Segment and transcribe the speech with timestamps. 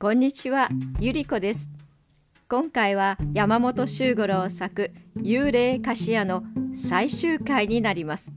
[0.00, 0.68] こんにちは、
[1.00, 1.68] ゆりこです。
[2.48, 8.32] 今回は山本周五郎作幽霊菓子屋の最終回になります。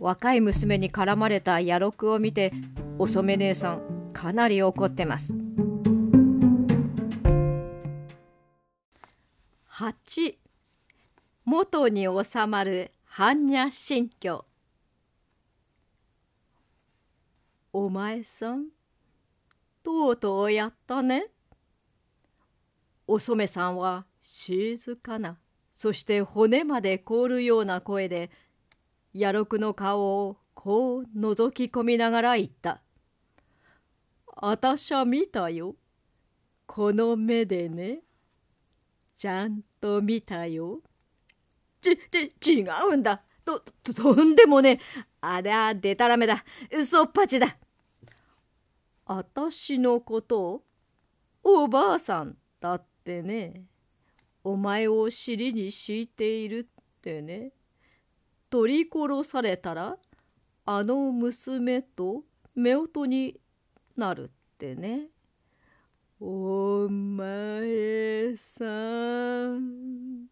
[0.00, 2.52] 若い娘に絡まれた野録を見て、
[2.98, 5.32] お染姉さんかなり怒ってます。
[9.70, 10.34] 8
[11.44, 14.44] 元に収まる般若心経
[17.72, 18.77] お前さん
[19.88, 21.28] とうとうやったね。
[23.06, 25.38] お染さんは静かな
[25.72, 28.30] そして骨まで凍るような声で
[29.14, 32.82] 野六の顔をこう覗き込みながら言った
[34.36, 35.74] 「あたしゃ見たよ
[36.66, 38.00] この目でね
[39.16, 40.82] ちゃんと見たよ」
[41.80, 41.96] ち、
[42.38, 43.60] ち、違うんだと、
[43.94, 44.80] と、んでもね
[45.22, 47.56] ありゃでたらめだ嘘っぱちだ
[49.10, 50.62] あたしのこと
[51.42, 53.64] おばあさんだってね。
[54.44, 57.52] お前を尻に敷いているってね。
[58.50, 59.96] 取り殺されたら
[60.66, 63.40] あの娘と夫婦に
[63.96, 65.06] なるってね。
[66.20, 70.26] お前さん。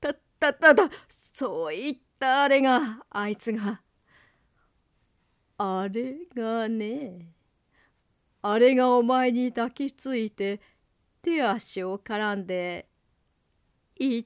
[0.00, 3.82] たったただそう言ったあれがあいつが。
[5.58, 7.37] あれがね。
[8.50, 10.60] あれがお前に抱きついて
[11.22, 12.88] 手足を絡んで
[13.98, 14.24] 言っ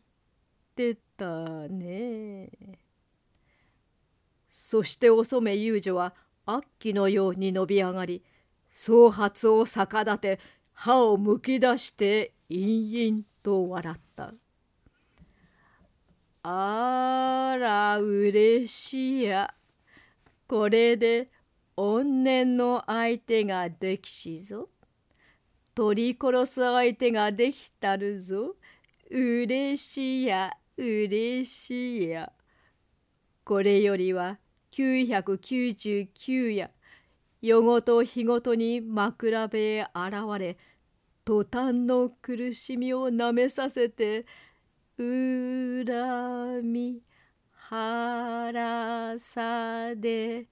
[0.77, 2.51] てたね。
[4.48, 6.14] そしてお染遊女は
[6.47, 8.23] 悪鬼のように伸び上がり
[8.70, 10.41] 総髪を逆立て
[10.73, 14.33] 歯をむき出して陰々と笑った。
[16.45, 19.53] あらうれしいや。
[20.47, 21.29] これで
[21.77, 24.69] 怨念の相手ができしぞ。
[25.75, 28.57] 取り殺す相手ができたるぞ。
[29.11, 32.33] うれしやうれしや。
[33.45, 34.39] これよりは
[34.73, 36.70] 999や
[37.41, 40.57] 夜ごと日ごとに枕辺へ現れ
[41.25, 44.27] 途端の苦しみをなめさせて
[44.96, 47.01] 恨み
[47.51, 50.46] 腹さで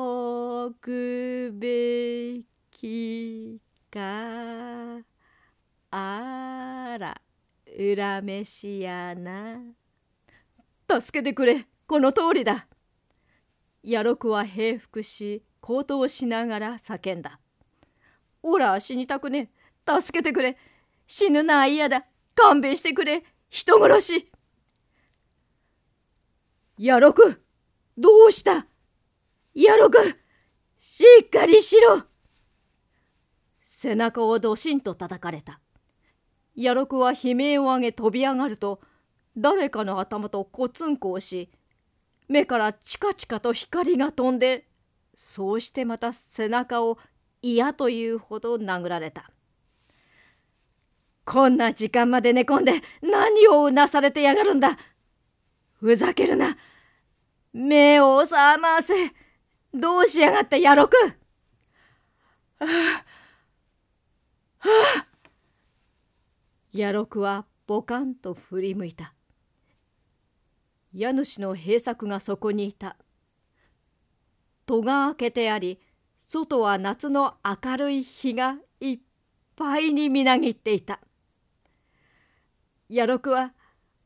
[0.00, 3.60] おくべき
[3.90, 5.00] か
[5.90, 7.20] あら
[7.66, 9.60] 恨めしやな。
[10.88, 12.68] 助けてくれこの通りだ。
[13.84, 17.40] 野六は平服し高騰しながら叫んだ。
[18.40, 19.50] おら死にたくね
[19.84, 20.56] 助けてくれ。
[21.08, 22.06] 死ぬな嫌だ。
[22.36, 23.24] 勘弁してくれ。
[23.50, 24.30] 人殺し。
[26.78, 27.42] 野六
[27.96, 28.68] どうした？
[29.54, 29.98] やろく
[30.78, 32.02] しっかりしろ
[33.60, 35.60] 背中をどしんと叩かれた。
[36.54, 38.80] やろくは悲鳴を上げ飛び上がると
[39.36, 41.50] 誰かの頭とコツンコをし
[42.28, 44.66] 目からチカチカと光が飛んで
[45.14, 46.98] そうしてまた背中を
[47.42, 49.30] 嫌というほど殴られた。
[51.24, 52.72] こんな時間まで寝込んで
[53.02, 54.78] 何をうなされてやがるんだ
[55.74, 56.56] ふざけるな
[57.52, 58.94] 目を覚ませ
[59.74, 61.14] どうしやがったやろくは
[62.60, 62.64] あ、
[64.58, 64.70] は
[65.04, 65.06] あ、
[66.72, 69.14] やろくはボカンと振り向いた。
[70.92, 72.96] 家主の閉作がそこにいた。
[74.66, 75.80] 戸が開けてあり、
[76.16, 78.98] 外は夏の明るい日がいっ
[79.54, 81.00] ぱいにみなぎっていた。
[82.88, 83.52] やろくは、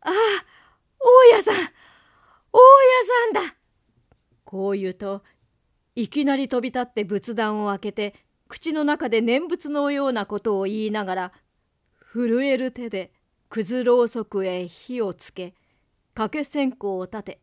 [0.01, 0.13] ああ、
[0.99, 1.71] 大家さん大家
[3.33, 3.57] さんだ
[4.45, 5.23] こう言うと
[5.95, 8.15] いきなり飛び立って仏壇を開けて
[8.49, 11.33] 口の中で念仏のようなことを言いながら
[12.13, 13.13] 震える手で
[13.49, 15.55] くずろうそくへ火をつけ
[16.15, 17.41] 掛け線香を立て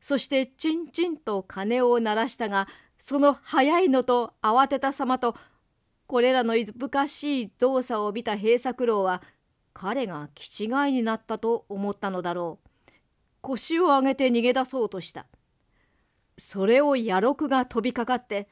[0.00, 2.68] そしてチンチンと鐘を鳴らしたが
[2.98, 5.36] その早いのと慌てた様と
[6.06, 9.22] これらのいぶかしい動作を見た平作郎は
[9.72, 12.68] 彼が気違いになったと思ったのだろう。
[13.40, 15.26] 腰を上げて逃げ出そうとした。
[16.42, 18.48] それを野六が飛びかかって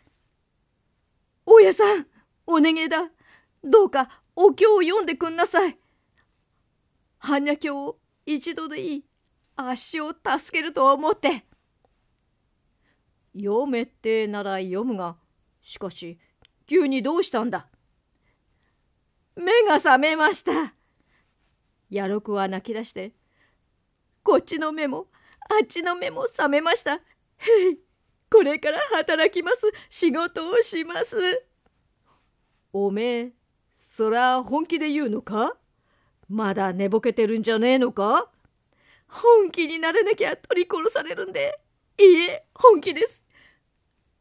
[1.44, 2.06] 「大家さん
[2.46, 3.10] お願いだ。
[3.62, 5.78] どうかお経を読んでくんなさい」
[7.20, 9.04] 「般若経を一度でいい
[9.56, 11.44] 足を助けると思って」
[13.36, 15.16] 読めってなら読むが
[15.60, 16.18] しかし
[16.66, 17.68] 急にどうしたんだ。
[19.34, 20.74] 目が覚めました。
[21.90, 23.12] 野六は泣き出して
[24.22, 25.08] 「こっちの目も
[25.40, 27.00] あっちの目も覚めました、
[28.30, 29.70] これから働きます。
[29.88, 31.16] 仕事をします。
[32.72, 33.32] おめえ、
[33.74, 35.56] そら本気で言うのか？
[36.28, 38.30] まだ寝ぼけてるんじゃねえのか？
[39.08, 41.60] 本気になれなきゃ取り殺されるんで。
[41.98, 43.22] いいえ、本気です。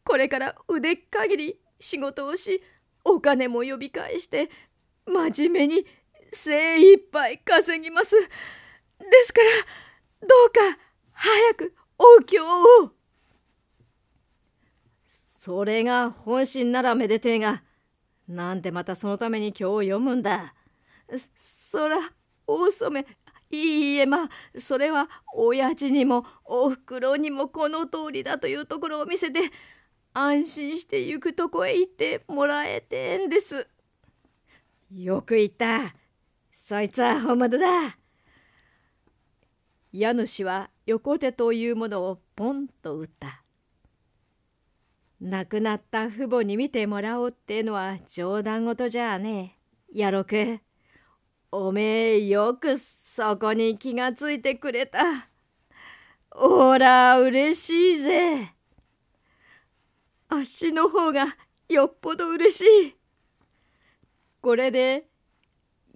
[0.03, 2.63] これから腕限り仕事をし、
[3.05, 4.49] お金も呼び返して、
[5.05, 5.85] 真面目に
[6.31, 8.19] 精一杯稼ぎます。
[8.19, 8.27] で
[9.21, 10.79] すから、どうか
[11.11, 12.98] 早くお経を。
[15.39, 17.63] それが本心ならめでてえが、
[18.27, 20.53] なんでまたそのために今日読むんだ。
[21.33, 21.95] そら、
[22.45, 23.07] 大染め、
[23.49, 29.39] いいえまあそれは親父にもおふくろにもこの通りだというところを見せて
[30.13, 33.65] 安心して行くとこへ行ってもらえてんです。
[34.93, 35.95] よく言った。
[36.51, 37.97] そいつは本物だ。
[39.93, 43.41] 家主は横手というものをポンと打った。
[45.21, 49.57] 亡くなった父母に見てもらおうってのは冗談事じゃあね
[49.93, 49.99] え。
[49.99, 50.59] やろく。
[51.51, 55.29] おめえよくそこに気がついてくれた。
[56.31, 58.53] おら嬉しいぜ。
[60.29, 61.25] あっしの方が
[61.67, 62.95] よっぽど嬉しい。
[64.41, 65.07] これで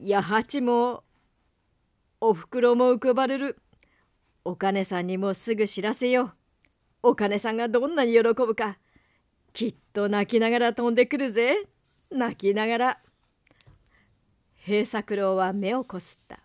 [0.06, 1.04] 八八も
[2.20, 3.58] おふくろも浮かばれる。
[4.44, 6.34] お金さんにもすぐ知らせよう。
[7.04, 8.80] お金さんがどんなに喜ぶか。
[9.54, 11.68] きっと泣きながら飛んでくるぜ。
[12.10, 13.00] 泣きながら。
[14.56, 16.40] 平作郎は目をこすった。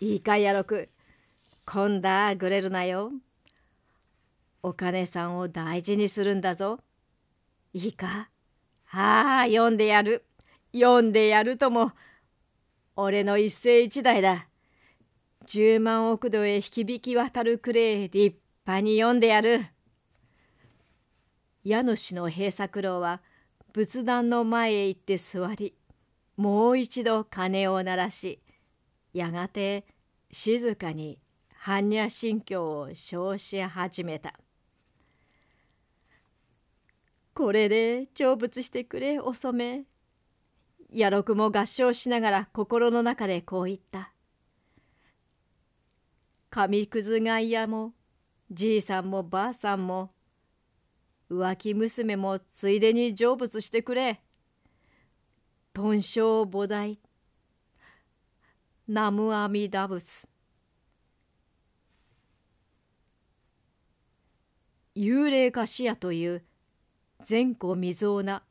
[0.00, 0.88] いいかやろく。
[1.64, 3.10] 今度はぐれるなよ。
[4.62, 6.78] お金さんを大事にするんだぞ。
[7.72, 8.30] いいか？
[8.92, 10.24] ああ、読んでやる。
[10.72, 11.92] 読んでやるとも。
[12.94, 14.46] 俺の一世一代だ。
[15.44, 19.60] 十万億度へ引き引き渡るくれ立派に読んでやる。
[21.68, 23.20] 家主の平作郎は
[23.72, 25.74] 仏壇の前へ行って座り
[26.36, 28.38] もう一度鐘を鳴らし
[29.12, 29.84] やがて
[30.30, 31.18] 静かに
[31.60, 34.34] 般若心経を称し始めた。
[37.34, 39.84] これで成仏してくれお染め。
[40.88, 44.12] やろくも合唱しながら心の中でこう言った。
[46.48, 47.92] 紙くずがいやも
[48.52, 50.12] じいさんもばあさんも
[51.30, 54.22] 浮気娘もついでに成仏してくれ。
[55.76, 56.98] 豚生菩提
[58.88, 60.26] ナムアミダブス
[64.96, 66.44] 幽霊菓子屋という
[67.20, 68.42] 善子未曾な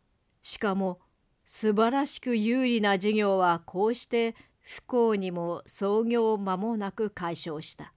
[0.43, 0.99] しかも
[1.43, 7.94] 素晴らしく有利な事業はこうして不幸にも創業間もなく解消した。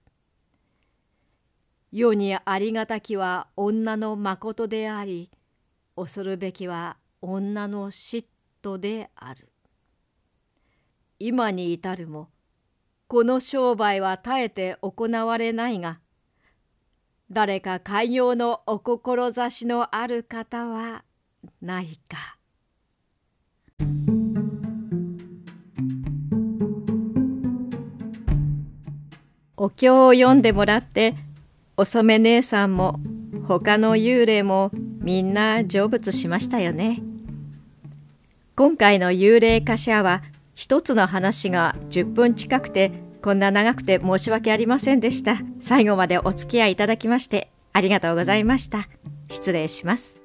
[1.91, 5.31] 世にありがたきは女の誠であり
[5.95, 8.25] 恐るべきは女の嫉
[8.61, 9.49] 妬である。
[11.17, 12.29] 今に至るも
[13.07, 15.99] この商売は絶えて行われないが
[17.31, 21.03] 誰か開業のお志のある方は
[21.61, 22.37] ないか。
[29.57, 31.15] お経を読んでもらって
[31.79, 32.99] お染姉さんも
[33.47, 37.01] 他の幽霊もみんな成仏しましたよね。
[38.57, 40.21] 今回の幽霊歌者は
[40.53, 45.37] 一つの話が10分近くてこんな長くて申し訳ありませんでした。
[45.61, 48.89] 最後までお付き合いいただきましてありがとうございました。
[49.31, 50.18] 失礼します。